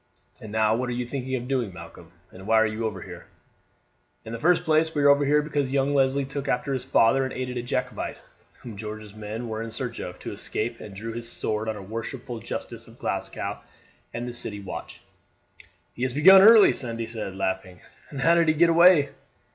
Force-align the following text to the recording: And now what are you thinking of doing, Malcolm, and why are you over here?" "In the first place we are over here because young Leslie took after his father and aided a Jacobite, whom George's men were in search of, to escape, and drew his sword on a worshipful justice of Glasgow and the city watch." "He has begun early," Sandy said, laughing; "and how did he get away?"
And 0.41 0.51
now 0.51 0.75
what 0.75 0.89
are 0.89 0.93
you 0.93 1.05
thinking 1.05 1.35
of 1.35 1.47
doing, 1.47 1.71
Malcolm, 1.71 2.11
and 2.31 2.47
why 2.47 2.55
are 2.59 2.65
you 2.65 2.87
over 2.87 3.03
here?" 3.03 3.27
"In 4.25 4.33
the 4.33 4.39
first 4.39 4.63
place 4.63 4.95
we 4.95 5.03
are 5.03 5.09
over 5.09 5.23
here 5.25 5.43
because 5.43 5.69
young 5.69 5.93
Leslie 5.93 6.25
took 6.25 6.47
after 6.47 6.73
his 6.73 6.83
father 6.83 7.23
and 7.23 7.31
aided 7.31 7.55
a 7.57 7.61
Jacobite, 7.61 8.17
whom 8.63 8.77
George's 8.77 9.13
men 9.13 9.47
were 9.47 9.61
in 9.61 9.69
search 9.69 9.99
of, 9.99 10.17
to 10.17 10.31
escape, 10.33 10.79
and 10.79 10.95
drew 10.95 11.13
his 11.13 11.31
sword 11.31 11.69
on 11.69 11.75
a 11.75 11.83
worshipful 11.83 12.39
justice 12.39 12.87
of 12.87 12.97
Glasgow 12.97 13.59
and 14.11 14.27
the 14.27 14.33
city 14.33 14.59
watch." 14.59 15.03
"He 15.93 16.01
has 16.01 16.15
begun 16.15 16.41
early," 16.41 16.73
Sandy 16.73 17.05
said, 17.05 17.35
laughing; 17.35 17.81
"and 18.09 18.21
how 18.21 18.33
did 18.33 18.47
he 18.47 18.55
get 18.55 18.71
away?" 18.71 19.09